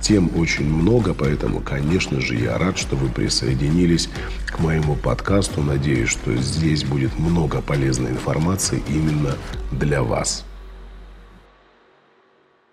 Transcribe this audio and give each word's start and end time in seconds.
Тем 0.00 0.30
очень 0.34 0.64
много, 0.64 1.12
поэтому, 1.12 1.60
конечно 1.60 2.20
же, 2.20 2.34
я 2.34 2.56
рад, 2.56 2.78
что 2.78 2.96
вы 2.96 3.10
присоединились 3.10 4.08
к 4.46 4.58
моему 4.58 4.96
подкасту. 4.96 5.60
Надеюсь, 5.60 6.08
что 6.08 6.34
здесь 6.36 6.84
будет 6.84 7.18
много 7.18 7.60
полезной 7.60 8.12
информации 8.12 8.82
именно 8.88 9.34
для 9.70 10.02
вас. 10.02 10.46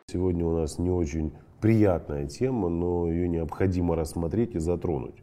Сегодня 0.10 0.46
у 0.46 0.58
нас 0.58 0.80
не 0.80 0.90
очень 0.90 1.34
приятная 1.60 2.28
тема, 2.28 2.70
но 2.70 3.10
ее 3.10 3.28
необходимо 3.28 3.98
рассмотреть 3.98 4.56
и 4.56 4.60
затронуть. 4.60 5.16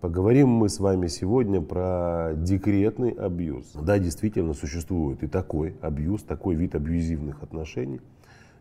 Поговорим 0.00 0.48
мы 0.48 0.68
с 0.68 0.78
вами 0.78 1.08
сегодня 1.08 1.60
про 1.60 2.34
декретный 2.36 3.10
абьюз. 3.10 3.72
Да, 3.74 3.98
действительно 3.98 4.54
существует 4.54 5.24
и 5.24 5.26
такой 5.26 5.74
абьюз, 5.80 6.22
такой 6.22 6.54
вид 6.54 6.76
абьюзивных 6.76 7.42
отношений– 7.42 8.00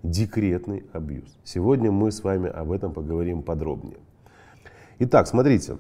декретный 0.03 0.85
абьюз. 0.93 1.37
Сегодня 1.43 1.91
мы 1.91 2.11
с 2.11 2.23
вами 2.23 2.49
об 2.49 2.71
этом 2.71 2.93
поговорим 2.93 3.41
подробнее. 3.41 3.97
Итак, 4.99 5.27
смотрите, 5.27 5.77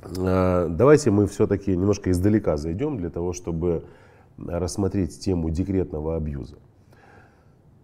э, 0.00 0.68
давайте 0.70 1.10
мы 1.10 1.26
все-таки 1.26 1.76
немножко 1.76 2.10
издалека 2.10 2.56
зайдем 2.56 2.96
для 2.98 3.10
того, 3.10 3.32
чтобы 3.32 3.84
рассмотреть 4.36 5.18
тему 5.20 5.50
декретного 5.50 6.16
абьюза. 6.16 6.56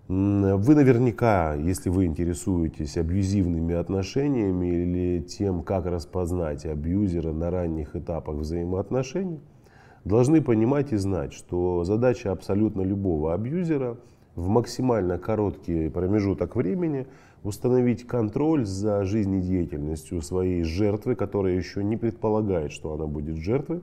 Вы 0.06 0.74
наверняка, 0.74 1.54
если 1.54 1.88
вы 1.88 2.04
интересуетесь 2.04 2.98
абьюзивными 2.98 3.74
отношениями 3.74 4.66
или 4.66 5.22
тем, 5.22 5.62
как 5.62 5.86
распознать 5.86 6.66
абьюзера 6.66 7.32
на 7.32 7.50
ранних 7.50 7.96
этапах 7.96 8.36
взаимоотношений, 8.36 9.40
должны 10.04 10.42
понимать 10.42 10.92
и 10.92 10.96
знать, 10.96 11.32
что 11.32 11.84
задача 11.84 12.32
абсолютно 12.32 12.82
любого 12.82 13.32
абьюзера– 13.32 13.96
в 14.36 14.48
максимально 14.48 15.18
короткий 15.18 15.88
промежуток 15.88 16.56
времени 16.56 17.06
установить 17.42 18.06
контроль 18.06 18.64
за 18.64 19.04
жизнедеятельностью 19.04 20.22
своей 20.22 20.62
жертвы, 20.62 21.14
которая 21.14 21.54
еще 21.54 21.84
не 21.84 21.96
предполагает, 21.96 22.72
что 22.72 22.94
она 22.94 23.06
будет 23.06 23.36
жертвой. 23.36 23.82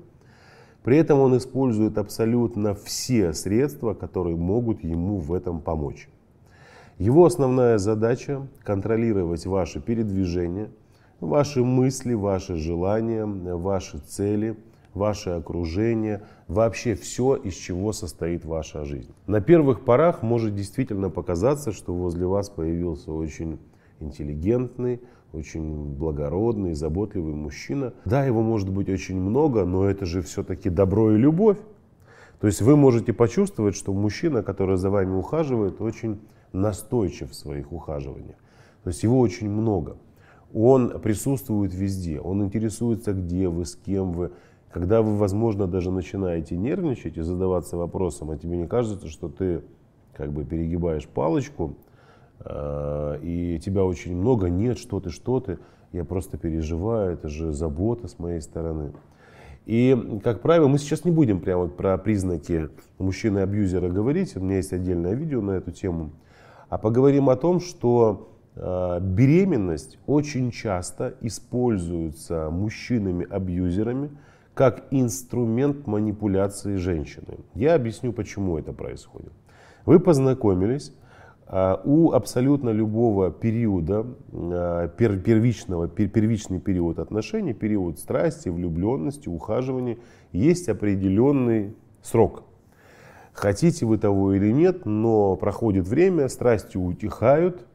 При 0.83 0.97
этом 0.97 1.19
он 1.19 1.37
использует 1.37 1.97
абсолютно 1.97 2.73
все 2.73 3.33
средства, 3.33 3.93
которые 3.93 4.35
могут 4.35 4.83
ему 4.83 5.17
в 5.17 5.33
этом 5.33 5.61
помочь. 5.61 6.09
Его 6.97 7.25
основная 7.25 7.77
задача– 7.77 8.47
контролировать 8.63 9.45
ваши 9.45 9.79
передвижения, 9.79 10.69
ваши 11.19 11.63
мысли, 11.63 12.13
ваши 12.13 12.55
желания, 12.57 13.25
ваши 13.25 13.99
цели– 13.99 14.55
ваше 14.93 15.31
окружение, 15.31 16.23
вообще 16.47 16.95
все, 16.95 17.35
из 17.35 17.53
чего 17.53 17.93
состоит 17.93 18.45
ваша 18.45 18.85
жизнь. 18.85 19.13
На 19.27 19.41
первых 19.41 19.85
порах 19.85 20.21
может 20.21 20.55
действительно 20.55 21.09
показаться, 21.09 21.71
что 21.71 21.93
возле 21.93 22.25
вас 22.25 22.49
появился 22.49 23.11
очень 23.11 23.59
интеллигентный, 23.99 25.01
очень 25.33 25.95
благородный, 25.95 26.73
заботливый 26.73 27.33
мужчина. 27.33 27.93
Да, 28.05 28.25
его 28.25 28.41
может 28.41 28.69
быть 28.69 28.89
очень 28.89 29.19
много, 29.19 29.65
но 29.65 29.89
это 29.89 30.05
же 30.05 30.21
все-таки 30.21 30.69
добро 30.69 31.13
и 31.13 31.17
любовь. 31.17 31.57
То 32.41 32.47
есть 32.47 32.61
вы 32.61 32.75
можете 32.75 33.13
почувствовать, 33.13 33.75
что 33.75 33.93
мужчина, 33.93 34.43
который 34.43 34.77
за 34.77 34.89
вами 34.89 35.13
ухаживает, 35.13 35.79
очень 35.79 36.19
настойчив 36.51 37.31
в 37.31 37.35
своих 37.35 37.71
ухаживаниях. 37.71 38.35
То 38.83 38.89
есть 38.89 39.03
его 39.03 39.19
очень 39.19 39.49
много. 39.49 39.95
Он 40.53 40.99
присутствует 40.99 41.73
везде, 41.73 42.19
он 42.19 42.43
интересуется, 42.43 43.13
где 43.13 43.47
вы, 43.47 43.65
с 43.65 43.75
кем 43.75 44.11
вы, 44.11 44.31
когда 44.71 45.01
вы, 45.01 45.17
возможно, 45.17 45.67
даже 45.67 45.91
начинаете 45.91 46.55
нервничать 46.55 47.17
и 47.17 47.21
задаваться 47.21 47.77
вопросом, 47.77 48.31
а 48.31 48.37
тебе 48.37 48.57
не 48.57 48.67
кажется, 48.67 49.07
что 49.07 49.29
ты 49.29 49.63
как 50.13 50.31
бы 50.31 50.43
перегибаешь 50.45 51.07
палочку, 51.07 51.75
э, 52.39 53.19
и 53.21 53.59
тебя 53.59 53.83
очень 53.83 54.15
много, 54.15 54.49
нет, 54.49 54.77
что 54.77 54.99
ты, 54.99 55.09
что 55.09 55.39
ты, 55.39 55.59
я 55.91 56.05
просто 56.05 56.37
переживаю, 56.37 57.13
это 57.13 57.27
же 57.27 57.51
забота 57.51 58.07
с 58.07 58.17
моей 58.17 58.41
стороны. 58.41 58.93
И, 59.65 60.19
как 60.23 60.41
правило, 60.41 60.67
мы 60.67 60.79
сейчас 60.79 61.05
не 61.05 61.11
будем 61.11 61.39
прямо 61.39 61.67
про 61.67 61.97
признаки 61.97 62.69
мужчины-абьюзера 62.97 63.89
говорить, 63.89 64.35
у 64.35 64.39
меня 64.39 64.57
есть 64.57 64.73
отдельное 64.73 65.13
видео 65.13 65.41
на 65.41 65.51
эту 65.51 65.71
тему, 65.71 66.11
а 66.69 66.77
поговорим 66.77 67.29
о 67.29 67.35
том, 67.35 67.59
что 67.59 68.37
э, 68.55 68.99
беременность 69.01 69.99
очень 70.07 70.49
часто 70.51 71.13
используется 71.21 72.49
мужчинами-абьюзерами, 72.49 74.11
как 74.53 74.85
инструмент 74.91 75.87
манипуляции 75.87 76.75
женщины. 76.75 77.39
Я 77.53 77.75
объясню, 77.75 78.11
почему 78.13 78.57
это 78.57 78.73
происходит. 78.73 79.31
Вы 79.85 79.99
познакомились, 79.99 80.93
а, 81.47 81.81
у 81.83 82.11
абсолютно 82.11 82.69
любого 82.69 83.31
периода, 83.31 84.05
а, 84.31 84.87
первичного, 84.87 85.87
первичный 85.87 86.59
период 86.59 86.99
отношений, 86.99 87.53
период 87.53 87.99
страсти, 87.99 88.49
влюбленности, 88.49 89.27
ухаживания, 89.27 89.97
есть 90.31 90.69
определенный 90.69 91.75
срок. 92.01 92.43
Хотите 93.33 93.85
вы 93.85 93.97
того 93.97 94.33
или 94.33 94.51
нет, 94.51 94.85
но 94.85 95.35
проходит 95.35 95.87
время, 95.87 96.27
страсти 96.29 96.77
утихают, 96.77 97.65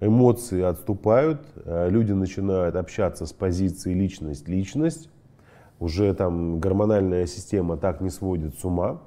эмоции 0.00 0.62
отступают, 0.62 1.40
а, 1.64 1.88
люди 1.88 2.12
начинают 2.12 2.76
общаться 2.76 3.24
с 3.24 3.32
позиции 3.32 3.94
личность-личность, 3.94 5.10
уже 5.80 6.12
там 6.14 6.60
гормональная 6.60 7.26
система 7.26 7.76
так 7.76 8.00
не 8.00 8.10
сводит 8.10 8.58
с 8.58 8.64
ума. 8.64 9.00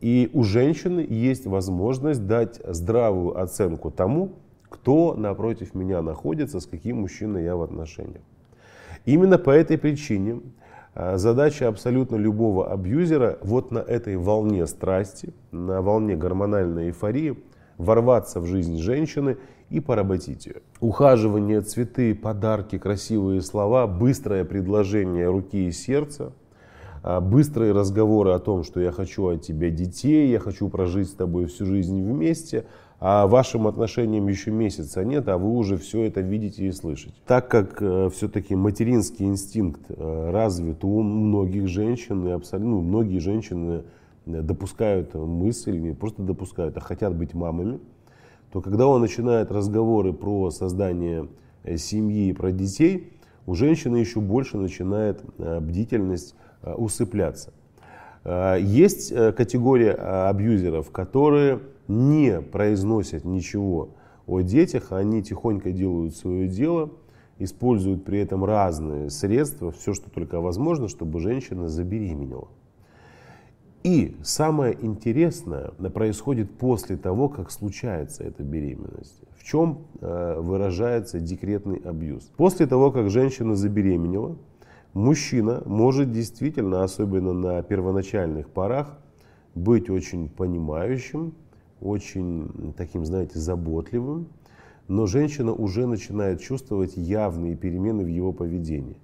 И 0.00 0.30
у 0.32 0.42
женщины 0.42 1.06
есть 1.08 1.46
возможность 1.46 2.26
дать 2.26 2.60
здравую 2.66 3.40
оценку 3.40 3.90
тому, 3.90 4.32
кто 4.68 5.14
напротив 5.14 5.74
меня 5.74 6.02
находится, 6.02 6.60
с 6.60 6.66
каким 6.66 7.02
мужчиной 7.02 7.44
я 7.44 7.56
в 7.56 7.62
отношениях. 7.62 8.22
Именно 9.04 9.38
по 9.38 9.50
этой 9.50 9.78
причине 9.78 10.40
а, 10.94 11.16
задача 11.16 11.68
абсолютно 11.68 12.16
любого 12.16 12.72
абьюзера 12.72 13.38
вот 13.42 13.70
на 13.70 13.78
этой 13.78 14.16
волне 14.16 14.66
страсти, 14.66 15.32
на 15.52 15.80
волне 15.80 16.16
гормональной 16.16 16.86
эйфории 16.86 17.38
ворваться 17.78 18.40
в 18.40 18.46
жизнь 18.46 18.78
женщины 18.78 19.36
и 19.70 19.80
поработить 19.80 20.46
ее. 20.46 20.56
Ухаживание, 20.80 21.60
цветы, 21.60 22.14
подарки, 22.14 22.78
красивые 22.78 23.40
слова, 23.40 23.86
быстрое 23.86 24.44
предложение 24.44 25.28
руки 25.28 25.66
и 25.66 25.72
сердца, 25.72 26.32
а, 27.02 27.20
быстрые 27.20 27.72
разговоры 27.72 28.32
о 28.32 28.38
том, 28.38 28.64
что 28.64 28.80
я 28.80 28.90
хочу 28.90 29.26
от 29.26 29.42
тебя 29.42 29.70
детей, 29.70 30.30
я 30.30 30.38
хочу 30.38 30.68
прожить 30.68 31.08
с 31.08 31.12
тобой 31.12 31.46
всю 31.46 31.66
жизнь 31.66 32.02
вместе, 32.02 32.64
а 33.00 33.26
вашим 33.26 33.66
отношениям 33.66 34.26
еще 34.28 34.50
месяца 34.50 35.04
нет, 35.04 35.28
а 35.28 35.36
вы 35.36 35.50
уже 35.50 35.76
все 35.76 36.04
это 36.04 36.22
видите 36.22 36.66
и 36.66 36.72
слышите. 36.72 37.14
Так 37.26 37.48
как 37.48 37.82
э, 37.82 38.08
все-таки 38.14 38.54
материнский 38.54 39.26
инстинкт 39.26 39.82
э, 39.88 40.30
развит 40.30 40.84
у 40.84 41.02
многих 41.02 41.68
женщин, 41.68 42.26
и 42.26 42.30
абсолютно 42.30 42.70
ну, 42.70 42.80
многие 42.80 43.18
женщины 43.18 43.82
э, 44.24 44.40
допускают 44.40 45.12
мысль, 45.12 45.76
не 45.76 45.92
просто 45.92 46.22
допускают, 46.22 46.78
а 46.78 46.80
хотят 46.80 47.14
быть 47.14 47.34
мамами, 47.34 47.80
то 48.54 48.60
когда 48.60 48.86
он 48.86 49.00
начинает 49.00 49.50
разговоры 49.50 50.12
про 50.12 50.52
создание 50.52 51.26
э, 51.64 51.76
семьи 51.76 52.28
и 52.28 52.32
про 52.32 52.52
детей, 52.52 53.12
у 53.46 53.54
женщины 53.56 53.96
еще 53.96 54.20
больше 54.20 54.58
начинает 54.58 55.24
э, 55.38 55.58
бдительность 55.58 56.36
э, 56.62 56.72
усыпляться. 56.72 57.52
Есть 58.24 59.12
категория 59.34 59.92
абьюзеров, 59.92 60.90
которые 60.90 61.60
не 61.88 62.40
произносят 62.40 63.26
ничего 63.26 63.90
о 64.26 64.40
детях, 64.40 64.92
они 64.92 65.22
тихонько 65.22 65.72
делают 65.72 66.16
свое 66.16 66.48
дело, 66.48 66.90
используют 67.38 68.06
при 68.06 68.20
этом 68.20 68.42
разные 68.44 69.10
средства, 69.10 69.72
все, 69.72 69.92
что 69.92 70.08
только 70.08 70.40
возможно, 70.40 70.88
чтобы 70.88 71.20
женщина 71.20 71.68
забеременела. 71.68 72.48
И 73.84 74.16
самое 74.22 74.78
интересное 74.80 75.68
происходит 75.92 76.50
после 76.56 76.96
того, 76.96 77.28
как 77.28 77.50
случается 77.50 78.24
эта 78.24 78.42
беременность. 78.42 79.20
В 79.36 79.44
чем 79.44 79.84
э, 80.00 80.40
выражается 80.40 81.20
декретный 81.20 81.76
абьюз? 81.84 82.30
После 82.38 82.66
того, 82.66 82.90
как 82.90 83.10
женщина 83.10 83.54
забеременела, 83.54 84.38
мужчина 84.94 85.62
может 85.66 86.12
действительно, 86.12 86.82
особенно 86.82 87.34
на 87.34 87.62
первоначальных 87.62 88.48
порах, 88.48 88.96
быть 89.54 89.90
очень 89.90 90.30
понимающим, 90.30 91.34
очень 91.82 92.72
таким, 92.78 93.04
знаете, 93.04 93.38
заботливым, 93.38 94.28
но 94.88 95.06
женщина 95.06 95.52
уже 95.52 95.86
начинает 95.86 96.40
чувствовать 96.40 96.96
явные 96.96 97.54
перемены 97.54 98.02
в 98.02 98.08
его 98.08 98.32
поведении. 98.32 98.96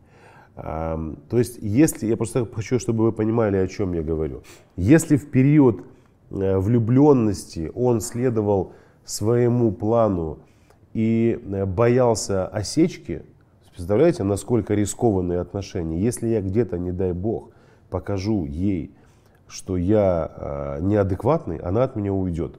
То 0.63 1.39
есть, 1.39 1.59
если, 1.63 2.07
я 2.07 2.17
просто 2.17 2.47
хочу, 2.47 2.79
чтобы 2.79 3.05
вы 3.05 3.13
понимали, 3.13 3.57
о 3.57 3.67
чем 3.67 3.93
я 3.95 4.03
говорю. 4.03 4.43
Если 4.77 5.17
в 5.17 5.31
период 5.31 5.85
э, 6.31 6.59
влюбленности 6.59 7.71
он 7.75 8.01
следовал 8.01 8.73
своему 9.05 9.73
плану 9.73 10.41
и 10.93 11.41
э, 11.43 11.65
боялся 11.65 12.47
осечки, 12.47 13.23
представляете, 13.71 14.23
насколько 14.23 14.75
рискованные 14.75 15.41
отношения. 15.41 15.99
Если 16.01 16.29
я 16.29 16.43
где-то, 16.43 16.79
не 16.79 16.93
дай 16.93 17.13
бог, 17.13 17.51
покажу 17.89 18.45
ей, 18.45 18.95
что 19.47 19.77
я 19.77 20.31
э, 20.37 20.79
неадекватный, 20.83 21.57
она 21.57 21.85
от 21.85 21.97
меня 21.97 22.13
уйдет. 22.13 22.59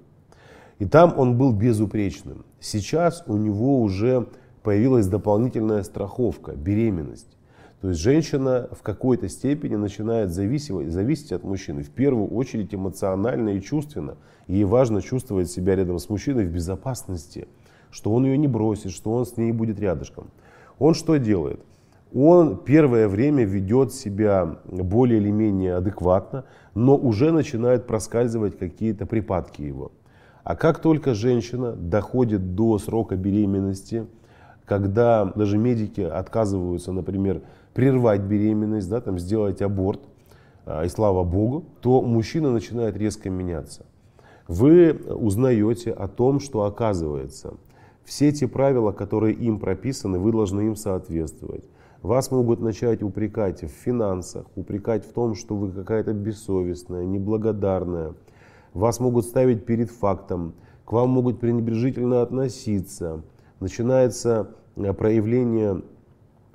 И 0.79 0.85
там 0.85 1.13
он 1.17 1.37
был 1.37 1.53
безупречным. 1.53 2.45
Сейчас 2.59 3.23
у 3.27 3.37
него 3.37 3.79
уже 3.81 4.27
появилась 4.63 5.07
дополнительная 5.07 5.83
страховка, 5.83 6.53
беременность. 6.53 7.37
То 7.81 7.89
есть 7.89 7.99
женщина 7.99 8.69
в 8.71 8.83
какой-то 8.83 9.27
степени 9.27 9.75
начинает 9.75 10.29
зависеть, 10.31 10.91
зависеть 10.91 11.31
от 11.31 11.43
мужчины. 11.43 11.81
В 11.81 11.89
первую 11.89 12.27
очередь 12.27 12.75
эмоционально 12.75 13.49
и 13.49 13.61
чувственно. 13.61 14.17
Ей 14.47 14.65
важно 14.65 15.01
чувствовать 15.01 15.49
себя 15.49 15.75
рядом 15.75 15.97
с 15.97 16.07
мужчиной 16.07 16.45
в 16.45 16.53
безопасности, 16.53 17.47
что 17.89 18.13
он 18.13 18.25
ее 18.25 18.37
не 18.37 18.47
бросит, 18.47 18.91
что 18.91 19.11
он 19.13 19.25
с 19.25 19.35
ней 19.35 19.51
будет 19.51 19.79
рядышком. 19.79 20.29
Он 20.77 20.93
что 20.93 21.17
делает? 21.17 21.59
Он 22.13 22.57
первое 22.57 23.07
время 23.07 23.45
ведет 23.45 23.93
себя 23.93 24.57
более 24.65 25.19
или 25.19 25.31
менее 25.31 25.75
адекватно, 25.75 26.45
но 26.75 26.95
уже 26.95 27.31
начинают 27.31 27.87
проскальзывать 27.87 28.59
какие-то 28.59 29.07
припадки 29.07 29.63
его. 29.63 29.91
А 30.43 30.55
как 30.55 30.79
только 30.79 31.15
женщина 31.15 31.71
доходит 31.71 32.53
до 32.53 32.77
срока 32.77 33.15
беременности, 33.15 34.05
когда 34.65 35.25
даже 35.25 35.57
медики 35.57 36.01
отказываются, 36.01 36.91
например, 36.91 37.41
прервать 37.73 38.21
беременность, 38.21 38.89
да, 38.89 39.01
там, 39.01 39.19
сделать 39.19 39.61
аборт, 39.61 40.01
а, 40.65 40.85
и 40.85 40.89
слава 40.89 41.23
богу, 41.23 41.65
то 41.81 42.01
мужчина 42.01 42.51
начинает 42.51 42.97
резко 42.97 43.29
меняться. 43.29 43.85
Вы 44.47 44.93
узнаете 44.93 45.91
о 45.91 46.07
том, 46.07 46.39
что 46.39 46.63
оказывается, 46.63 47.55
все 48.03 48.31
те 48.31 48.47
правила, 48.47 48.91
которые 48.91 49.33
им 49.33 49.59
прописаны, 49.59 50.19
вы 50.19 50.31
должны 50.31 50.61
им 50.61 50.75
соответствовать. 50.75 51.63
Вас 52.01 52.31
могут 52.31 52.59
начать 52.59 53.03
упрекать 53.03 53.63
в 53.63 53.67
финансах, 53.67 54.45
упрекать 54.55 55.05
в 55.05 55.13
том, 55.13 55.35
что 55.35 55.55
вы 55.55 55.71
какая-то 55.71 56.13
бессовестная, 56.13 57.05
неблагодарная. 57.05 58.15
Вас 58.73 58.99
могут 58.99 59.25
ставить 59.25 59.65
перед 59.65 59.91
фактом, 59.91 60.55
к 60.83 60.91
вам 60.91 61.09
могут 61.09 61.39
пренебрежительно 61.39 62.23
относиться. 62.23 63.21
Начинается 63.59 64.49
э, 64.75 64.93
проявление 64.93 65.83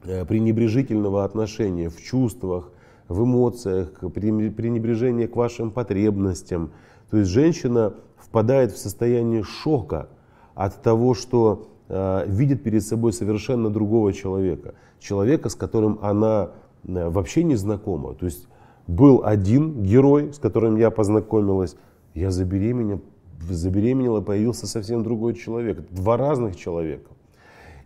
пренебрежительного 0.07 1.25
отношения 1.25 1.89
в 1.89 2.01
чувствах, 2.03 2.71
в 3.09 3.23
эмоциях, 3.23 3.93
пренебрежение 4.13 5.29
к 5.29 5.37
вашим 5.37 5.71
потребностям. 5.71 6.71
То 7.11 7.19
есть 7.19 7.31
женщина 7.31 7.95
впадает 8.19 8.73
в 8.73 8.79
состояние 8.79 9.43
шока 9.43 10.09
от 10.55 10.83
того, 10.83 11.15
что 11.15 11.69
э, 11.89 12.25
видит 12.27 12.63
перед 12.63 12.83
собой 12.83 13.13
совершенно 13.13 13.71
другого 13.71 14.13
человека. 14.13 14.75
Человека, 14.99 15.49
с 15.49 15.55
которым 15.55 15.99
она 16.03 16.51
э, 16.85 17.09
вообще 17.09 17.45
не 17.45 17.55
знакома. 17.55 18.15
То 18.15 18.27
есть 18.27 18.49
был 18.87 19.23
один 19.25 19.83
герой, 19.83 20.33
с 20.33 20.39
которым 20.39 20.77
я 20.77 20.91
познакомилась, 20.91 21.77
я 22.15 22.31
забеременела, 22.31 23.01
забеременела 23.49 24.21
появился 24.21 24.67
совсем 24.67 25.03
другой 25.03 25.35
человек. 25.35 25.87
Два 25.91 26.17
разных 26.17 26.57
человека. 26.57 27.11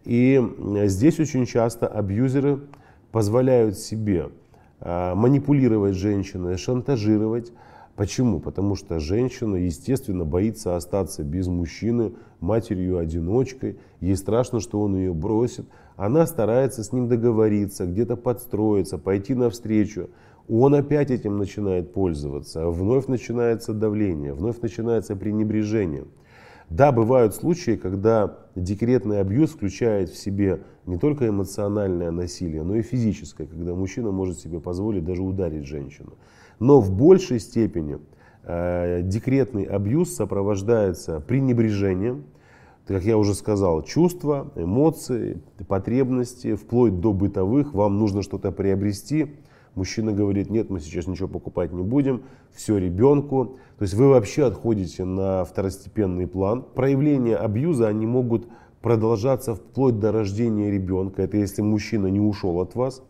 И 0.05 0.43
здесь 0.87 1.21
очень 1.21 1.47
часто 1.47 1.87
абьюзеры 1.87 2.61
позволяют 3.13 3.79
себе 3.79 4.31
а, 4.81 5.15
манипулировать 5.15 5.95
женщиной, 5.95 6.57
шантажировать. 6.57 7.53
Почему? 7.97 8.41
Потому 8.41 8.77
что 8.77 8.99
женщина, 8.99 9.57
естественно, 9.57 10.25
боится 10.25 10.77
остаться 10.77 11.23
без 11.23 11.49
мужчины, 11.49 12.13
матерью-одиночкой. 12.41 13.79
Ей 14.01 14.17
страшно, 14.17 14.61
что 14.61 14.81
он 14.81 14.97
ее 14.97 15.13
бросит. 15.13 15.67
Она 15.97 16.27
старается 16.27 16.83
с 16.83 16.93
ним 16.93 17.09
договориться, 17.09 17.85
где-то 17.85 18.17
подстроиться, 18.17 18.97
пойти 18.97 19.35
навстречу. 19.35 20.09
Он 20.49 20.75
опять 20.75 21.11
этим 21.11 21.37
начинает 21.37 21.93
пользоваться. 21.93 22.71
Вновь 22.71 23.07
начинается 23.07 23.75
давление, 23.75 24.33
вновь 24.33 24.61
начинается 24.63 25.15
пренебрежение. 25.15 26.05
Да, 26.71 26.93
бывают 26.93 27.35
случаи, 27.35 27.73
когда 27.73 28.39
декретный 28.55 29.21
абьюз 29.21 29.51
включает 29.51 30.09
в 30.09 30.17
себе 30.17 30.63
не 30.87 30.99
только 30.99 31.29
эмоциональное 31.29 32.13
насилие, 32.13 32.63
но 32.63 32.77
и 32.77 32.83
физическое, 32.83 33.47
когда 33.47 33.75
мужчина 33.75 34.13
может 34.13 34.39
себе 34.39 34.61
позволить 34.61 35.05
даже 35.05 35.23
ударить 35.23 35.67
женщину. 35.67 36.13
Но 36.61 36.81
в 36.81 36.93
большей 36.93 37.41
степени 37.41 37.99
э, 38.45 39.01
декретный 39.03 39.65
абьюз 39.65 40.15
сопровождается 40.15 41.19
пренебрежением, 41.19 42.25
как 42.87 43.03
я 43.03 43.19
уже 43.19 43.35
сказал, 43.35 43.83
чувства, 43.83 44.53
эмоции, 44.55 45.43
потребности, 45.67 46.55
вплоть 46.55 47.01
до 47.01 47.13
бытовых, 47.13 47.75
вам 47.75 47.99
нужно 47.99 48.23
что-то 48.23 48.53
приобрести, 48.53 49.35
Мужчина 49.75 50.13
говорит, 50.13 50.51
нет, 50.51 50.69
мы 50.69 50.81
сейчас 50.81 51.07
ничего 51.07 51.29
покупать 51.29 51.73
не 51.73 51.83
будем, 51.83 52.25
все 52.53 52.77
ребенку. 52.77 53.59
То 53.79 53.83
есть 53.83 53.95
вы 53.95 54.09
вообще 54.09 54.45
отходите 54.47 55.05
на 55.05 55.45
второстепенный 55.45 56.27
план. 56.27 56.65
Проявления 56.75 57.37
абьюза, 57.37 57.89
они 57.89 58.07
могут 58.07 58.49
продолжаться 58.83 59.55
вплоть 59.55 59.99
до 59.99 60.13
рождения 60.13 60.71
ребенка. 60.71 61.23
Это 61.23 61.37
если 61.37 61.63
мужчина 61.63 62.09
не 62.09 62.21
ушел 62.21 62.61
от 62.61 62.75
вас. 62.75 63.03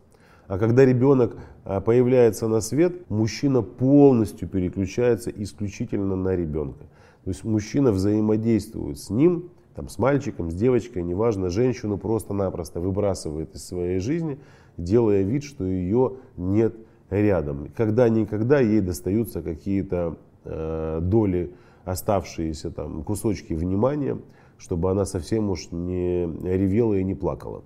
А 0.48 0.58
когда 0.58 0.84
ребенок 0.84 1.36
а, 1.64 1.80
появляется 1.80 2.48
на 2.48 2.60
свет, 2.60 3.08
мужчина 3.08 3.62
полностью 3.62 4.48
переключается 4.48 5.30
исключительно 5.30 6.16
на 6.16 6.34
ребенка. 6.34 6.84
То 7.24 7.30
есть 7.30 7.44
мужчина 7.44 7.92
взаимодействует 7.92 8.98
с 8.98 9.10
ним, 9.10 9.50
там, 9.80 9.88
с 9.88 9.98
мальчиком, 9.98 10.50
с 10.50 10.54
девочкой, 10.54 11.02
неважно, 11.02 11.48
женщину 11.48 11.96
просто-напросто 11.96 12.80
выбрасывает 12.80 13.54
из 13.54 13.66
своей 13.66 13.98
жизни 13.98 14.38
делая 14.76 15.22
вид, 15.22 15.42
что 15.42 15.64
ее 15.64 16.16
нет 16.36 16.74
рядом. 17.08 17.68
Когда-никогда 17.74 18.60
ей 18.60 18.82
достаются 18.82 19.40
какие-то 19.40 20.18
э, 20.44 20.98
доли, 21.00 21.54
оставшиеся 21.86 22.70
там 22.70 23.02
кусочки 23.04 23.54
внимания, 23.54 24.18
чтобы 24.58 24.90
она 24.90 25.06
совсем 25.06 25.48
уж 25.48 25.70
не 25.70 26.26
ревела 26.26 26.92
и 26.98 27.02
не 27.02 27.14
плакала. 27.14 27.62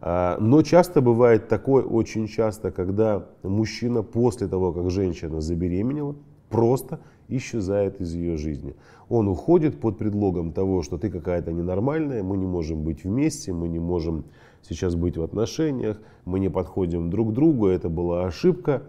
А, 0.00 0.38
но 0.40 0.62
часто 0.62 1.00
бывает 1.00 1.46
такое, 1.46 1.84
очень 1.84 2.26
часто, 2.26 2.72
когда 2.72 3.24
мужчина 3.44 4.02
после 4.02 4.48
того, 4.48 4.72
как 4.72 4.90
женщина 4.90 5.40
забеременела, 5.40 6.16
просто 6.50 6.98
исчезает 7.28 8.00
из 8.00 8.14
ее 8.14 8.36
жизни. 8.36 8.74
Он 9.08 9.28
уходит 9.28 9.80
под 9.80 9.98
предлогом 9.98 10.52
того, 10.52 10.82
что 10.82 10.98
ты 10.98 11.10
какая-то 11.10 11.52
ненормальная, 11.52 12.22
мы 12.22 12.36
не 12.36 12.46
можем 12.46 12.82
быть 12.82 13.04
вместе, 13.04 13.52
мы 13.52 13.68
не 13.68 13.78
можем 13.78 14.24
сейчас 14.62 14.94
быть 14.94 15.16
в 15.16 15.22
отношениях, 15.22 16.00
мы 16.24 16.40
не 16.40 16.48
подходим 16.48 17.10
друг 17.10 17.30
к 17.30 17.32
другу, 17.32 17.68
это 17.68 17.88
была 17.88 18.26
ошибка. 18.26 18.82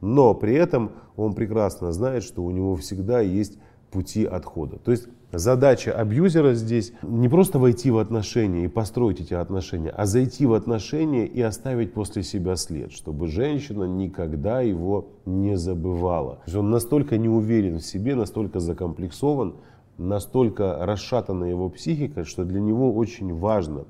Но 0.00 0.34
при 0.34 0.54
этом 0.54 0.92
он 1.16 1.34
прекрасно 1.34 1.92
знает, 1.92 2.22
что 2.22 2.44
у 2.44 2.50
него 2.50 2.76
всегда 2.76 3.20
есть 3.20 3.58
пути 3.90 4.24
отхода. 4.24 4.76
То 4.78 4.90
есть 4.90 5.08
задача 5.38 5.92
абьюзера 5.92 6.54
здесь 6.54 6.92
не 7.02 7.28
просто 7.28 7.58
войти 7.58 7.90
в 7.90 7.98
отношения 7.98 8.64
и 8.64 8.68
построить 8.68 9.20
эти 9.20 9.34
отношения, 9.34 9.90
а 9.90 10.06
зайти 10.06 10.46
в 10.46 10.54
отношения 10.54 11.26
и 11.26 11.40
оставить 11.40 11.92
после 11.92 12.22
себя 12.22 12.56
след, 12.56 12.92
чтобы 12.92 13.28
женщина 13.28 13.84
никогда 13.84 14.60
его 14.60 15.08
не 15.26 15.56
забывала. 15.56 16.40
Он 16.54 16.70
настолько 16.70 17.18
не 17.18 17.28
уверен 17.28 17.78
в 17.78 17.84
себе, 17.84 18.14
настолько 18.14 18.60
закомплексован, 18.60 19.56
настолько 19.98 20.84
расшатана 20.84 21.44
его 21.44 21.68
психика, 21.68 22.24
что 22.24 22.44
для 22.44 22.60
него 22.60 22.92
очень 22.92 23.32
важно 23.34 23.84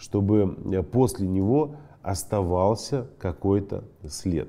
чтобы 0.00 0.56
э, 0.72 0.82
после 0.82 1.28
него 1.28 1.76
оставался 2.02 3.06
какой-то 3.18 3.84
след. 4.08 4.48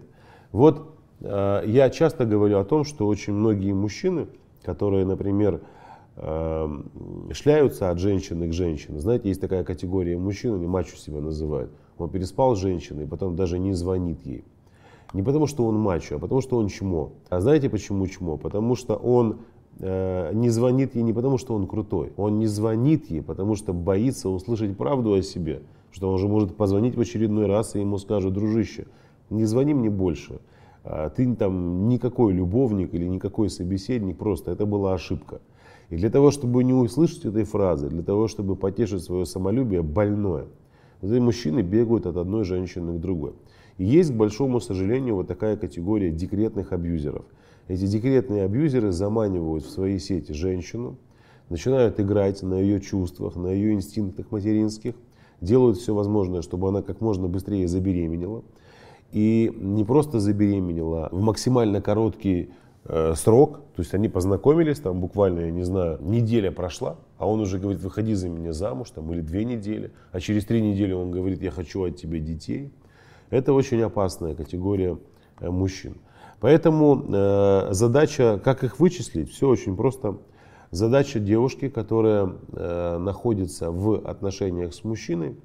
Вот 0.54 0.96
э, 1.20 1.64
я 1.66 1.90
часто 1.90 2.26
говорю 2.26 2.58
о 2.60 2.64
том, 2.64 2.86
что 2.86 3.06
очень 3.06 3.34
многие 3.34 3.74
мужчины, 3.74 4.28
которые, 4.64 5.06
например, 5.06 5.62
шляются 6.16 7.90
от 7.90 8.00
женщины 8.00 8.50
к 8.50 8.54
женщине. 8.54 9.00
Знаете, 9.00 9.30
есть 9.30 9.42
такая 9.42 9.64
категория 9.64 10.18
мужчин, 10.18 10.56
они 10.56 10.68
мачо 10.68 10.96
себя 10.98 11.22
называют. 11.22 11.72
Он 11.98 12.10
переспал 12.10 12.56
с 12.56 12.60
женщиной, 12.60 13.08
потом 13.08 13.36
даже 13.36 13.60
не 13.60 13.74
звонит 13.74 14.26
ей. 14.26 14.44
Не 15.14 15.24
потому, 15.24 15.48
что 15.48 15.66
он 15.66 15.78
мачо, 15.78 16.16
а 16.16 16.20
потому, 16.20 16.42
что 16.42 16.58
он 16.58 16.68
чмо. 16.68 17.12
А 17.30 17.42
знаете 17.42 17.70
почему 17.70 18.08
чмо? 18.08 18.38
Потому 18.38 18.76
что 18.76 18.96
он 18.96 19.40
э, 19.80 20.32
не 20.34 20.50
звонит 20.50 20.96
ей 20.96 21.04
не 21.04 21.14
потому, 21.14 21.38
что 21.38 21.54
он 21.54 21.68
крутой. 21.68 22.14
Он 22.18 22.40
не 22.40 22.48
звонит 22.48 23.10
ей, 23.10 23.22
потому 23.22 23.56
что 23.56 23.74
боится 23.74 24.30
услышать 24.30 24.78
правду 24.78 25.14
о 25.14 25.22
себе. 25.22 25.62
Что 25.92 26.10
он 26.10 26.18
же 26.18 26.28
может 26.28 26.56
позвонить 26.56 26.96
в 26.96 27.02
очередной 27.02 27.48
раз 27.48 27.76
и 27.76 27.80
ему 27.80 27.98
скажут, 27.98 28.34
дружище, 28.34 28.88
не 29.30 29.44
звони 29.46 29.74
мне 29.74 29.90
больше. 29.90 30.40
А 30.84 31.10
ты 31.10 31.36
там 31.36 31.90
никакой 31.90 32.34
любовник 32.34 32.94
или 32.94 33.06
никакой 33.06 33.50
собеседник, 33.50 34.18
просто 34.18 34.52
это 34.52 34.66
была 34.66 34.94
ошибка. 34.94 35.42
И 35.92 35.98
для 35.98 36.10
того, 36.10 36.32
чтобы 36.32 36.64
не 36.64 36.74
услышать 36.74 37.26
этой 37.26 37.44
фразы, 37.44 37.90
для 37.90 38.02
того, 38.02 38.30
чтобы 38.30 38.56
потешить 38.56 39.04
свое 39.04 39.26
самолюбие 39.26 39.82
больное, 39.84 40.46
эти 41.02 41.20
мужчины 41.20 41.62
бегают 41.62 42.06
от 42.06 42.16
одной 42.16 42.46
женщины 42.46 42.98
к 42.98 43.02
другой. 43.02 43.34
И 43.78 43.84
есть, 43.84 44.12
к 44.14 44.16
большому 44.16 44.62
сожалению, 44.62 45.16
вот 45.16 45.28
такая 45.28 45.58
категория 45.58 46.10
декретных 46.10 46.72
абьюзеров. 46.72 47.26
Эти 47.68 47.86
декретные 47.88 48.44
абьюзеры 48.46 48.94
заманивают 48.94 49.66
в 49.66 49.70
свои 49.70 50.00
сети 50.00 50.32
женщину, 50.32 50.96
начинают 51.50 52.00
играть 52.00 52.42
на 52.42 52.58
ее 52.58 52.80
чувствах, 52.80 53.36
на 53.36 53.48
ее 53.48 53.74
инстинктах 53.74 54.32
материнских, 54.32 54.96
делают 55.42 55.78
все 55.78 55.94
возможное, 55.94 56.42
чтобы 56.42 56.70
она 56.70 56.82
как 56.82 57.02
можно 57.02 57.28
быстрее 57.28 57.68
забеременела. 57.68 58.44
И 59.12 59.52
не 59.60 59.84
просто 59.84 60.22
забеременела, 60.22 61.10
в 61.12 61.22
максимально 61.22 61.82
короткий 61.82 62.52
срок, 63.16 63.60
то 63.76 63.82
есть 63.82 63.94
они 63.94 64.10
познакомились, 64.10 64.80
там 64.80 65.00
буквально, 65.00 65.42
я 65.42 65.52
не 65.52 65.64
знаю, 65.64 66.00
неделя 66.02 66.52
прошла, 66.52 66.98
а 67.18 67.28
он 67.28 67.40
уже 67.40 67.60
говорит, 67.60 67.82
выходи 67.82 68.16
за 68.16 68.28
меня 68.28 68.54
замуж, 68.54 68.90
там, 68.90 69.12
или 69.14 69.22
две 69.22 69.46
недели, 69.46 69.92
а 70.12 70.20
через 70.20 70.46
три 70.46 70.62
недели 70.62 70.92
он 70.92 71.12
говорит, 71.12 71.42
я 71.42 71.52
хочу 71.52 71.84
от 71.84 71.96
тебя 71.96 72.20
детей. 72.20 72.72
Это 73.30 73.54
очень 73.54 73.82
опасная 73.82 74.34
категория 74.36 74.98
э, 75.40 75.50
мужчин. 75.50 75.98
Поэтому 76.42 77.06
э, 77.08 77.68
задача, 77.72 78.42
как 78.44 78.64
их 78.64 78.80
вычислить, 78.80 79.32
все 79.32 79.48
очень 79.48 79.78
просто. 79.78 80.18
Задача 80.72 81.20
девушки, 81.20 81.70
которая 81.70 82.34
э, 82.52 82.98
находится 82.98 83.72
в 83.72 84.08
отношениях 84.10 84.74
с 84.74 84.84
мужчиной, 84.84 85.36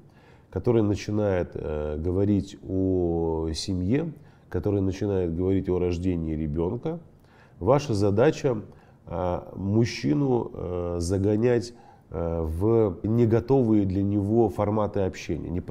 который 0.49 0.81
начинает 0.81 1.51
э, 1.53 1.97
говорить 1.97 2.57
о 2.67 3.49
семье, 3.53 4.11
который 4.49 4.81
начинает 4.81 5.35
говорить 5.35 5.69
о 5.69 5.77
рождении 5.77 6.35
ребенка, 6.35 6.99
ваша 7.59 7.93
задача 7.93 8.61
э, 9.05 9.41
мужчину 9.55 10.51
э, 10.53 10.95
загонять 10.99 11.73
э, 12.09 12.41
в 12.41 12.97
не 13.03 13.25
готовые 13.25 13.85
для 13.85 14.03
него 14.03 14.49
форматы 14.49 15.01
общения, 15.01 15.63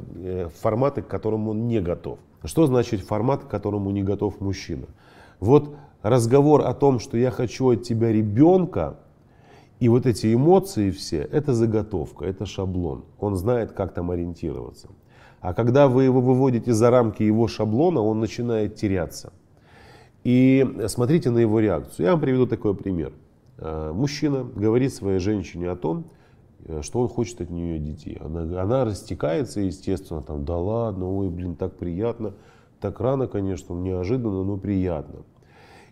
форматы, 0.60 1.02
к 1.02 1.08
которым 1.08 1.48
он 1.48 1.66
не 1.66 1.80
готов. 1.80 2.18
Что 2.44 2.66
значит 2.66 3.00
формат, 3.00 3.44
к 3.44 3.48
которому 3.48 3.90
не 3.90 4.02
готов 4.02 4.40
мужчина? 4.40 4.86
Вот 5.40 5.74
разговор 6.02 6.62
о 6.62 6.74
том, 6.74 6.98
что 6.98 7.16
я 7.16 7.30
хочу 7.30 7.70
от 7.70 7.82
тебя 7.82 8.12
ребенка, 8.12 8.98
и 9.80 9.88
вот 9.88 10.06
эти 10.06 10.32
эмоции 10.32 10.90
все, 10.90 11.18
это 11.18 11.52
заготовка, 11.52 12.24
это 12.24 12.46
шаблон. 12.46 13.04
Он 13.18 13.36
знает, 13.36 13.72
как 13.72 13.92
там 13.92 14.10
ориентироваться. 14.10 14.88
А 15.40 15.52
когда 15.52 15.86
вы 15.86 16.04
его 16.04 16.20
выводите 16.20 16.72
за 16.72 16.90
рамки 16.90 17.22
его 17.22 17.46
шаблона, 17.46 18.00
он 18.00 18.20
начинает 18.20 18.76
теряться. 18.76 19.32
И 20.26 20.66
смотрите 20.88 21.30
на 21.30 21.38
его 21.38 21.60
реакцию. 21.60 22.06
Я 22.06 22.10
вам 22.10 22.20
приведу 22.20 22.48
такой 22.48 22.74
пример. 22.74 23.12
А, 23.58 23.92
мужчина 23.92 24.42
говорит 24.42 24.92
своей 24.92 25.20
женщине 25.20 25.70
о 25.70 25.76
том, 25.76 26.06
э, 26.64 26.82
что 26.82 26.98
он 26.98 27.06
хочет 27.06 27.40
от 27.42 27.50
нее 27.50 27.78
детей. 27.78 28.18
Она, 28.20 28.60
она 28.60 28.84
растекается, 28.84 29.60
естественно, 29.60 30.22
там, 30.22 30.44
да 30.44 30.56
ладно, 30.56 31.08
ой, 31.08 31.28
блин, 31.28 31.54
так 31.54 31.76
приятно. 31.76 32.34
Так 32.80 32.98
рано, 32.98 33.28
конечно, 33.28 33.72
неожиданно, 33.74 34.42
но 34.42 34.56
приятно. 34.56 35.20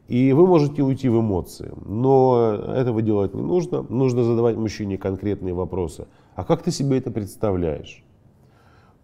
И 0.09 0.33
вы 0.33 0.49
можете 0.49 0.83
уйти 0.83 1.09
в 1.09 1.21
эмоции, 1.21 1.73
но 1.87 2.55
этого 2.75 3.03
делать 3.03 3.35
не 3.35 3.43
нужно. 3.43 3.83
Нужно 3.83 4.25
задавать 4.25 4.57
мужчине 4.57 4.99
конкретные 4.99 5.55
вопросы. 5.55 6.09
А 6.35 6.43
как 6.43 6.65
ты 6.65 6.73
себе 6.73 6.99
это 6.99 7.13
представляешь? 7.13 8.03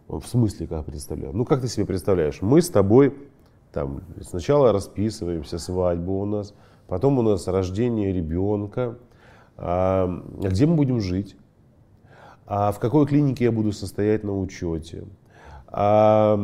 В 0.08 0.24
смысле, 0.24 0.66
как 0.66 0.86
представляю? 0.86 1.36
Ну, 1.36 1.44
как 1.44 1.60
ты 1.60 1.68
себе 1.68 1.86
представляешь? 1.86 2.42
Мы 2.42 2.62
с 2.62 2.68
тобой 2.68 3.14
там 3.72 4.02
сначала 4.20 4.72
расписываемся, 4.72 5.58
свадьбу 5.58 6.20
у 6.20 6.24
нас, 6.24 6.54
потом 6.88 7.18
у 7.18 7.22
нас 7.22 7.46
рождение 7.46 8.12
ребенка. 8.12 8.98
А 9.56 10.08
где 10.40 10.66
мы 10.66 10.74
будем 10.74 11.00
жить? 11.00 11.36
А 12.46 12.72
в 12.72 12.78
какой 12.78 13.06
клинике 13.06 13.44
я 13.44 13.52
буду 13.52 13.72
состоять 13.72 14.24
на 14.24 14.38
учете? 14.38 15.04
А 15.68 16.36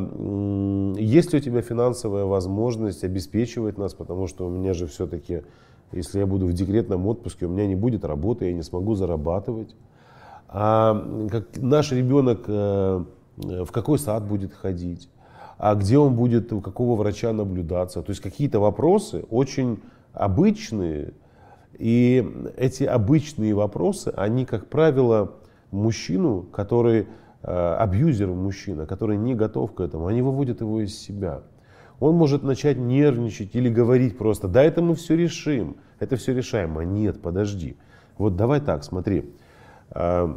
есть 0.97 1.33
ли 1.33 1.39
у 1.39 1.43
тебя 1.43 1.63
финансовая 1.63 2.25
возможность 2.27 3.03
обеспечивать 3.03 3.77
нас, 3.77 3.93
потому 3.93 4.29
что 4.29 4.47
у 4.47 4.51
меня 4.51 4.73
же 4.73 4.87
все-таки, 4.87 5.43
если 5.91 6.21
я 6.21 6.27
буду 6.27 6.47
в 6.47 6.53
декретном 6.53 7.07
отпуске, 7.07 7.47
у 7.47 7.49
меня 7.49 7.67
не 7.67 7.75
будет 7.75 8.05
работы, 8.05 8.47
я 8.47 8.53
не 8.53 8.63
смогу 8.63 8.95
зарабатывать. 8.95 9.75
А 10.49 10.95
как 11.29 11.57
наш 11.57 11.91
ребенок 11.91 12.45
э, 12.47 13.05
в 13.37 13.73
какой 13.73 13.99
сад 13.99 14.27
будет 14.27 14.55
ходить, 14.55 15.09
а 15.59 15.75
где 15.75 15.99
он 15.99 16.15
будет, 16.15 16.53
у 16.53 16.61
какого 16.61 16.97
врача 16.97 17.33
наблюдаться. 17.33 18.03
То 18.03 18.11
есть 18.11 18.23
какие-то 18.23 18.61
вопросы 18.61 19.25
очень 19.31 19.81
обычные, 20.13 21.15
и 21.79 22.27
эти 22.57 22.85
обычные 22.85 23.55
вопросы, 23.55 24.13
они, 24.17 24.45
как 24.45 24.69
правило, 24.69 25.33
мужчину, 25.71 26.43
который 26.43 27.07
Э, 27.49 27.77
абьюзер 27.79 28.27
мужчина, 28.27 28.87
который 28.87 29.17
не 29.17 29.37
готов 29.37 29.73
к 29.73 29.81
этому, 29.81 30.09
они 30.09 30.21
выводят 30.21 30.63
его 30.63 30.81
из 30.81 30.99
себя. 30.99 31.43
Он 32.01 32.17
может 32.17 32.43
начать 32.43 32.77
нервничать 32.77 33.55
или 33.55 33.69
говорить 33.69 34.19
просто, 34.19 34.49
да 34.49 34.65
это 34.65 34.83
мы 34.83 34.97
все 34.97 35.17
решим, 35.17 35.77
это 36.01 36.17
все 36.17 36.35
решаемо. 36.35 36.83
Нет, 36.83 37.23
подожди. 37.23 37.77
Вот 38.19 38.35
давай 38.35 38.61
так, 38.61 38.83
смотри. 38.83 39.33
Э, 39.91 40.37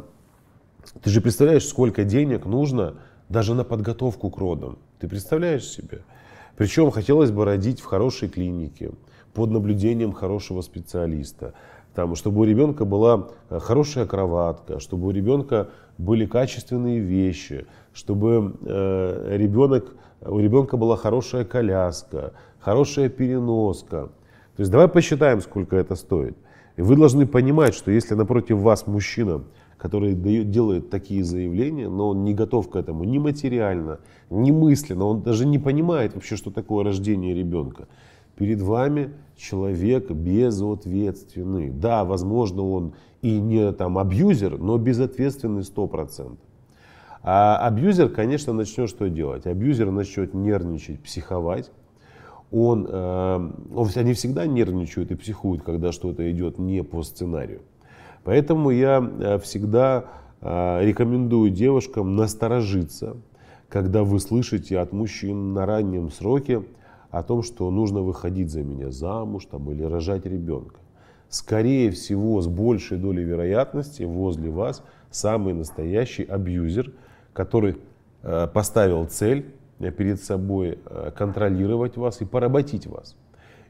ты 1.02 1.10
же 1.10 1.20
представляешь, 1.20 1.66
сколько 1.66 2.04
денег 2.04 2.46
нужно 2.46 2.98
даже 3.30 3.54
на 3.54 3.64
подготовку 3.64 4.28
к 4.28 4.36
родам. 4.36 4.78
Ты 4.98 5.08
представляешь 5.08 5.64
себе? 5.64 6.02
Причем 6.58 6.90
хотелось 6.90 7.30
бы 7.30 7.46
родить 7.46 7.80
в 7.80 7.86
хорошей 7.86 8.28
клинике, 8.28 8.90
под 9.32 9.50
наблюдением 9.50 10.12
хорошего 10.12 10.60
специалиста 10.60 11.54
там, 11.94 12.14
чтобы 12.14 12.40
у 12.40 12.44
ребенка 12.44 12.84
была 12.84 13.28
э, 13.48 13.58
хорошая 13.58 14.06
кроватка, 14.06 14.78
чтобы 14.80 15.08
у 15.08 15.10
ребенка 15.10 15.70
были 15.98 16.24
качественные 16.24 17.00
вещи, 17.00 17.66
чтобы 17.92 18.54
э, 18.62 19.36
ребенок, 19.36 19.94
у 20.20 20.38
ребенка 20.38 20.76
была 20.76 20.96
хорошая 20.96 21.44
коляска, 21.44 22.32
хорошая 22.60 23.08
переноска. 23.08 24.08
То 24.56 24.60
есть 24.60 24.70
давай 24.70 24.88
посчитаем, 24.88 25.40
сколько 25.40 25.76
это 25.76 25.96
стоит. 25.96 26.36
И 26.76 26.82
вы 26.82 26.96
должны 26.96 27.26
понимать, 27.26 27.74
что 27.74 27.90
если 27.90 28.14
напротив 28.14 28.58
вас 28.58 28.86
мужчина, 28.86 29.42
который 29.80 30.14
дает, 30.14 30.50
делает 30.50 30.90
такие 30.90 31.24
заявления, 31.24 31.88
но 31.88 32.10
он 32.10 32.22
не 32.22 32.34
готов 32.34 32.68
к 32.68 32.76
этому 32.76 33.04
ни 33.04 33.16
материально, 33.18 34.00
ни 34.28 34.50
мысленно, 34.50 35.06
он 35.06 35.22
даже 35.22 35.46
не 35.46 35.58
понимает 35.58 36.14
вообще, 36.14 36.36
что 36.36 36.50
такое 36.50 36.84
рождение 36.84 37.34
ребенка. 37.34 37.88
Перед 38.36 38.60
вами 38.60 39.14
человек 39.36 40.10
безответственный. 40.10 41.70
Да, 41.70 42.04
возможно, 42.04 42.62
он 42.62 42.94
и 43.22 43.40
не 43.40 43.72
там 43.72 43.98
абьюзер, 43.98 44.58
но 44.58 44.76
безответственный 44.76 45.62
100%. 45.62 46.36
А 47.22 47.66
абьюзер, 47.66 48.10
конечно, 48.10 48.52
начнет 48.52 48.88
что 48.88 49.08
делать? 49.08 49.46
Абьюзер 49.46 49.90
начнет 49.90 50.34
нервничать, 50.34 51.00
психовать. 51.00 51.70
Он, 52.50 52.86
э, 52.88 53.50
он, 53.74 53.88
они 53.94 54.12
всегда 54.14 54.46
нервничают 54.46 55.10
и 55.10 55.14
психуют, 55.14 55.62
когда 55.62 55.92
что-то 55.92 56.30
идет 56.30 56.58
не 56.58 56.82
по 56.82 57.02
сценарию. 57.02 57.62
Поэтому 58.24 58.70
я 58.70 59.00
э, 59.00 59.38
всегда 59.38 60.04
э, 60.40 60.84
рекомендую 60.84 61.50
девушкам 61.50 62.16
насторожиться, 62.16 63.16
когда 63.68 64.04
вы 64.04 64.20
слышите 64.20 64.78
от 64.78 64.92
мужчин 64.92 65.54
на 65.54 65.64
раннем 65.64 66.10
сроке 66.10 66.62
о 67.10 67.22
том, 67.22 67.42
что 67.42 67.70
нужно 67.70 68.02
выходить 68.02 68.50
за 68.50 68.62
меня 68.62 68.90
замуж 68.90 69.46
там, 69.50 69.70
или 69.70 69.82
рожать 69.82 70.26
ребенка. 70.26 70.76
Скорее 71.28 71.90
всего, 71.90 72.40
с 72.40 72.46
большей 72.46 72.98
долей 72.98 73.22
вероятности 73.22 74.02
возле 74.02 74.50
вас 74.50 74.82
самый 75.10 75.54
настоящий 75.54 76.24
абьюзер, 76.24 76.92
который 77.32 77.78
э, 78.22 78.48
поставил 78.52 79.06
цель 79.06 79.46
перед 79.96 80.22
собой 80.22 80.78
контролировать 81.16 81.96
вас 81.96 82.20
и 82.20 82.26
поработить 82.26 82.86
вас. 82.86 83.16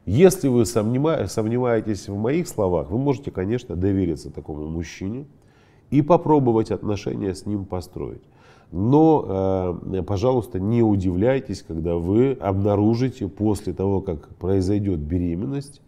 Если 0.05 0.47
вы 0.47 0.65
сомневаетесь 0.65 2.09
в 2.09 2.15
моих 2.15 2.47
словах, 2.47 2.89
вы 2.89 2.97
можете, 2.97 3.29
конечно, 3.29 3.75
довериться 3.75 4.31
такому 4.31 4.67
мужчине 4.67 5.25
и 5.91 6.01
попробовать 6.01 6.71
отношения 6.71 7.35
с 7.35 7.45
ним 7.45 7.65
построить. 7.65 8.21
Но, 8.71 9.77
э, 9.91 10.01
пожалуйста, 10.01 10.59
не 10.59 10.81
удивляйтесь, 10.81 11.61
когда 11.61 11.95
вы 11.95 12.31
обнаружите 12.33 13.27
после 13.27 13.73
того, 13.73 14.01
как 14.01 14.29
произойдет 14.35 14.99
беременность, 14.99 15.81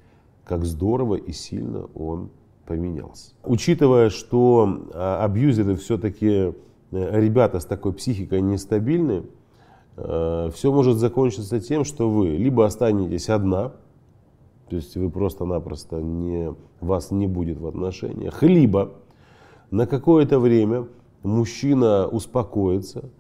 как 0.43 0.65
здорово 0.65 1.15
и 1.15 1.32
сильно 1.32 1.86
он 1.96 2.29
поменялся. 2.67 3.32
Учитывая, 3.43 4.10
что 4.10 4.89
э, 4.93 5.17
абьюзеры 5.22 5.75
все-таки 5.77 6.27
э, 6.27 6.51
ребята 6.91 7.62
с 7.62 7.65
такой 7.65 7.93
психикой 7.93 8.41
нестабильны, 8.41 9.24
все 9.96 10.72
может 10.72 10.98
закончиться 10.98 11.60
тем, 11.60 11.84
что 11.84 12.10
вы 12.10 12.29
либо 12.29 12.65
останетесь 12.65 13.29
одна, 13.29 13.74
то 14.73 14.77
есть 14.77 14.97
вы 14.97 15.11
просто-напросто 15.11 16.01
не, 16.01 16.55
вас 16.81 17.11
не 17.11 17.27
будет 17.27 17.59
в 17.59 17.67
отношениях, 17.67 18.41
либо 18.41 18.93
на 19.69 19.85
какое-то 19.85 20.39
время 20.39 20.87
мужчина 21.21 22.07
успокоится, 22.07 23.11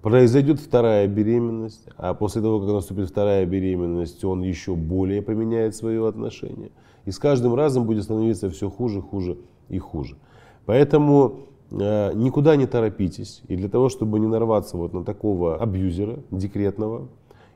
произойдет 0.00 0.60
вторая 0.60 1.06
беременность, 1.06 1.86
а 1.98 2.14
после 2.14 2.40
того, 2.40 2.58
как 2.60 2.70
наступит 2.70 3.10
вторая 3.10 3.44
беременность, 3.44 4.24
он 4.24 4.40
еще 4.40 4.74
более 4.74 5.20
поменяет 5.20 5.76
свое 5.76 6.08
отношение. 6.08 6.70
И 7.04 7.10
с 7.10 7.18
каждым 7.18 7.54
разом 7.54 7.84
будет 7.84 8.04
становиться 8.04 8.48
все 8.48 8.70
хуже, 8.70 9.02
хуже 9.02 9.36
и 9.68 9.78
хуже. 9.78 10.16
Поэтому 10.64 11.40
э, 11.70 12.12
никуда 12.14 12.56
не 12.56 12.66
торопитесь. 12.66 13.42
И 13.48 13.56
для 13.56 13.68
того, 13.68 13.90
чтобы 13.90 14.18
не 14.20 14.26
нарваться 14.26 14.78
вот 14.78 14.94
на 14.94 15.04
такого 15.04 15.58
абьюзера 15.58 16.20
декретного 16.30 17.08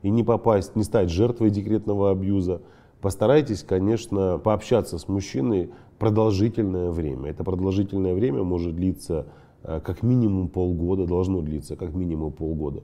и 0.03 0.11
не 0.11 0.23
попасть, 0.23 0.75
не 0.75 0.83
стать 0.83 1.09
жертвой 1.09 1.49
декретного 1.49 2.11
абьюза, 2.11 2.61
постарайтесь, 3.01 3.63
конечно, 3.63 4.37
пообщаться 4.37 4.97
с 4.97 5.07
мужчиной 5.07 5.71
продолжительное 5.97 6.91
время. 6.91 7.31
Это 7.31 7.43
продолжительное 7.43 8.13
время 8.13 8.43
может 8.43 8.75
длиться 8.75 9.27
э, 9.63 9.79
как 9.83 10.03
минимум 10.03 10.47
полгода, 10.47 11.05
должно 11.05 11.41
длиться 11.41 11.75
как 11.75 11.93
минимум 11.93 12.31
полгода. 12.31 12.83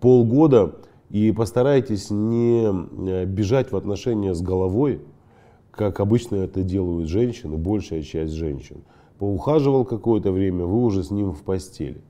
Полгода 0.00 0.76
и 1.10 1.32
постарайтесь 1.32 2.10
не 2.10 2.64
э, 2.64 3.24
бежать 3.24 3.72
в 3.72 3.76
отношения 3.76 4.34
с 4.34 4.42
головой, 4.42 5.00
как 5.70 6.00
обычно 6.00 6.36
это 6.36 6.62
делают 6.62 7.08
женщины, 7.08 7.56
большая 7.56 8.02
часть 8.02 8.32
женщин 8.32 8.82
поухаживал 9.22 9.84
какое-то 9.84 10.32
время, 10.32 10.64
вы 10.64 10.82
уже 10.82 11.04
с 11.04 11.12
ним 11.12 11.30
в 11.30 11.44
постели. 11.44 12.02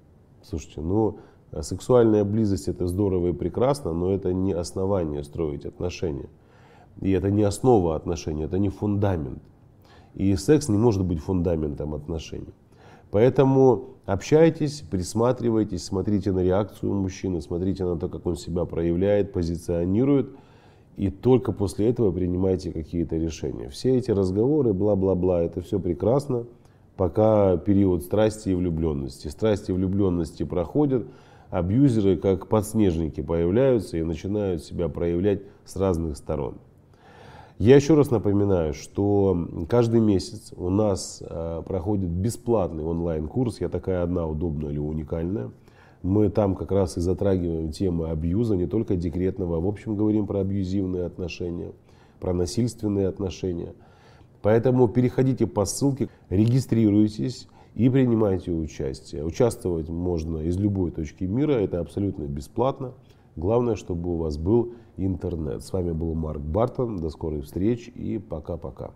Слушайте, 0.42 0.80
ну, 0.80 1.18
сексуальная 1.60 2.24
близость 2.24 2.68
это 2.68 2.86
здорово 2.86 3.28
и 3.28 3.32
прекрасно, 3.34 3.92
но 3.92 4.14
это 4.14 4.32
не 4.32 4.54
основание 4.54 5.22
строить 5.22 5.66
отношения. 5.66 6.30
И 7.00 7.10
это 7.10 7.30
не 7.30 7.42
основа 7.42 7.96
отношений, 7.96 8.44
это 8.44 8.58
не 8.58 8.68
фундамент. 8.68 9.42
И 10.14 10.34
секс 10.36 10.68
не 10.68 10.76
может 10.76 11.04
быть 11.04 11.20
фундаментом 11.20 11.94
отношений. 11.94 12.52
Поэтому 13.10 13.96
общайтесь, 14.06 14.82
присматривайтесь, 14.90 15.84
смотрите 15.84 16.32
на 16.32 16.40
реакцию 16.40 16.92
мужчины, 16.94 17.40
смотрите 17.40 17.84
на 17.84 17.96
то, 17.98 18.08
как 18.08 18.26
он 18.26 18.36
себя 18.36 18.64
проявляет, 18.64 19.32
позиционирует. 19.32 20.30
И 20.96 21.10
только 21.10 21.52
после 21.52 21.88
этого 21.88 22.12
принимайте 22.12 22.70
какие-то 22.70 23.16
решения. 23.16 23.68
Все 23.68 23.96
эти 23.96 24.10
разговоры, 24.10 24.72
бла-бла-бла, 24.74 25.42
это 25.42 25.62
все 25.62 25.80
прекрасно 25.80 26.44
пока 26.96 27.56
период 27.56 28.02
страсти 28.02 28.50
и 28.50 28.54
влюбленности. 28.54 29.28
Страсти 29.28 29.70
и 29.70 29.74
влюбленности 29.74 30.42
проходят, 30.44 31.06
абьюзеры 31.50 32.16
как 32.16 32.48
подснежники 32.48 33.20
появляются 33.20 33.96
и 33.96 34.02
начинают 34.02 34.62
себя 34.62 34.88
проявлять 34.88 35.42
с 35.64 35.76
разных 35.76 36.16
сторон. 36.16 36.58
Я 37.62 37.76
еще 37.76 37.94
раз 37.94 38.10
напоминаю, 38.10 38.74
что 38.74 39.48
каждый 39.68 40.00
месяц 40.00 40.52
у 40.56 40.68
нас 40.68 41.22
э, 41.24 41.62
проходит 41.64 42.10
бесплатный 42.10 42.82
онлайн-курс 42.82 43.60
«Я 43.60 43.68
такая 43.68 44.02
одна, 44.02 44.26
удобная 44.26 44.70
или 44.70 44.78
уникальная». 44.78 45.52
Мы 46.02 46.28
там 46.28 46.56
как 46.56 46.72
раз 46.72 46.96
и 46.96 47.00
затрагиваем 47.00 47.70
темы 47.70 48.10
абьюза, 48.10 48.56
не 48.56 48.66
только 48.66 48.96
декретного, 48.96 49.58
а 49.58 49.60
в 49.60 49.68
общем 49.68 49.94
говорим 49.94 50.26
про 50.26 50.40
абьюзивные 50.40 51.04
отношения, 51.04 51.70
про 52.18 52.32
насильственные 52.32 53.06
отношения– 53.06 53.74
Поэтому 54.42 54.88
переходите 54.88 55.46
по 55.46 55.64
ссылке, 55.64 56.08
регистрируйтесь 56.28 57.46
и 57.76 57.88
принимайте 57.88 58.50
участие. 58.50 59.24
Участвовать 59.24 59.88
можно 59.88 60.38
из 60.38 60.58
любой 60.58 60.90
точки 60.90 61.24
мира, 61.24 61.52
это 61.52 61.78
абсолютно 61.78 62.24
бесплатно. 62.24 62.92
Главное, 63.36 63.76
чтобы 63.76 64.14
у 64.14 64.16
вас 64.16 64.36
был 64.36 64.74
интернет. 64.96 65.62
С 65.62 65.72
вами 65.72 65.92
был 65.92 66.14
Марк 66.14 66.40
Бартон. 66.40 66.98
До 66.98 67.10
скорой 67.10 67.42
встречи 67.42 67.90
и 67.90 68.18
пока-пока. 68.18 68.92